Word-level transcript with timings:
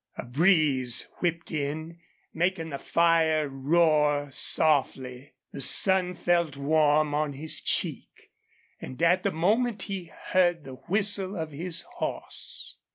A 0.17 0.25
breeze 0.25 1.07
whipped 1.19 1.51
in, 1.51 1.99
making 2.33 2.71
the 2.71 2.79
fire 2.79 3.47
roar 3.47 4.31
softly. 4.31 5.33
The 5.51 5.61
sun 5.61 6.15
felt 6.15 6.57
warm 6.57 7.13
on 7.13 7.33
his 7.33 7.61
cheek. 7.61 8.31
And 8.79 8.99
at 9.03 9.21
the 9.21 9.31
moment 9.31 9.83
he 9.83 10.11
heard 10.31 10.63
the 10.63 10.77
whistle 10.89 11.35
of 11.35 11.51
his 11.51 11.81
horse. 11.97 12.77